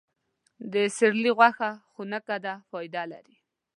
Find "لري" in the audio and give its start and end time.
3.11-3.35